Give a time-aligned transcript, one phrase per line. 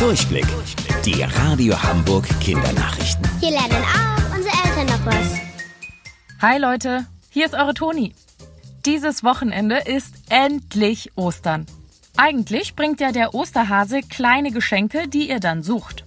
[0.00, 0.46] Durchblick.
[1.04, 3.22] Die Radio Hamburg Kindernachrichten.
[3.38, 5.34] Hier lernen auch unsere Eltern noch was.
[6.40, 8.14] Hi Leute, hier ist eure Toni.
[8.86, 11.66] Dieses Wochenende ist endlich Ostern.
[12.16, 16.06] Eigentlich bringt ja der Osterhase kleine Geschenke, die ihr dann sucht.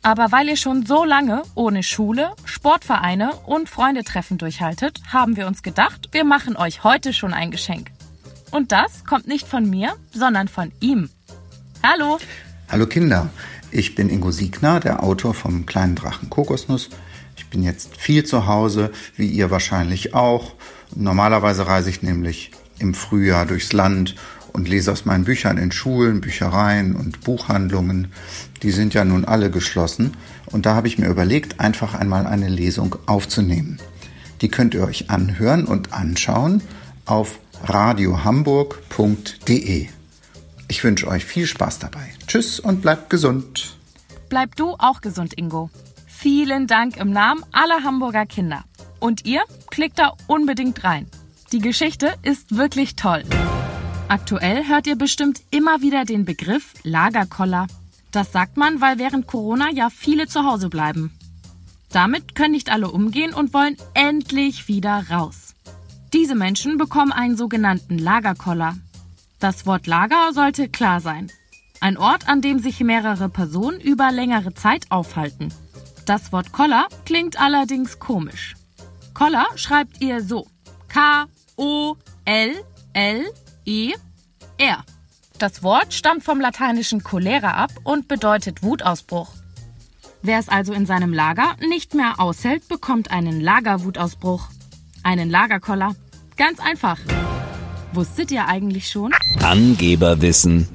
[0.00, 5.62] Aber weil ihr schon so lange ohne Schule, Sportvereine und Freundetreffen durchhaltet, haben wir uns
[5.62, 7.90] gedacht, wir machen euch heute schon ein Geschenk.
[8.50, 11.10] Und das kommt nicht von mir, sondern von ihm.
[11.82, 12.18] Hallo!
[12.70, 13.28] Hallo Kinder,
[13.72, 16.88] ich bin Ingo Siegner, der Autor vom kleinen Drachen Kokosnuss.
[17.36, 20.54] Ich bin jetzt viel zu Hause, wie ihr wahrscheinlich auch.
[20.94, 24.14] Normalerweise reise ich nämlich im Frühjahr durchs Land
[24.52, 28.12] und lese aus meinen Büchern in Schulen, Büchereien und Buchhandlungen.
[28.62, 30.16] Die sind ja nun alle geschlossen.
[30.46, 33.78] Und da habe ich mir überlegt, einfach einmal eine Lesung aufzunehmen.
[34.42, 36.62] Die könnt ihr euch anhören und anschauen
[37.04, 39.88] auf radiohamburg.de.
[40.70, 42.12] Ich wünsche euch viel Spaß dabei.
[42.28, 43.76] Tschüss und bleibt gesund.
[44.28, 45.68] Bleib du auch gesund, Ingo.
[46.06, 48.62] Vielen Dank im Namen aller Hamburger Kinder.
[49.00, 51.08] Und ihr klickt da unbedingt rein.
[51.50, 53.24] Die Geschichte ist wirklich toll.
[54.06, 57.66] Aktuell hört ihr bestimmt immer wieder den Begriff Lagerkoller.
[58.12, 61.10] Das sagt man, weil während Corona ja viele zu Hause bleiben.
[61.90, 65.56] Damit können nicht alle umgehen und wollen endlich wieder raus.
[66.12, 68.76] Diese Menschen bekommen einen sogenannten Lagerkoller.
[69.40, 71.32] Das Wort Lager sollte klar sein.
[71.80, 75.48] Ein Ort, an dem sich mehrere Personen über längere Zeit aufhalten.
[76.04, 78.54] Das Wort Koller klingt allerdings komisch.
[79.14, 80.46] Koller schreibt ihr so.
[80.88, 81.24] K-O-L-L-E-R.
[85.38, 89.32] Das Wort stammt vom lateinischen Cholera ab und bedeutet Wutausbruch.
[90.20, 94.48] Wer es also in seinem Lager nicht mehr aushält, bekommt einen Lagerwutausbruch.
[95.02, 95.96] Einen Lagerkoller.
[96.36, 96.98] Ganz einfach.
[97.92, 99.12] Wusstet ihr eigentlich schon?
[99.42, 100.68] Angeberwissen.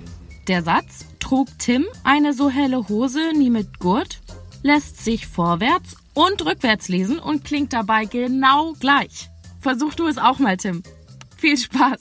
[0.47, 4.19] Der Satz trug Tim eine so helle Hose nie mit Gurt,
[4.63, 9.29] lässt sich vorwärts und rückwärts lesen und klingt dabei genau gleich.
[9.61, 10.83] Versuch du es auch mal, Tim.
[11.37, 11.99] Viel Spaß!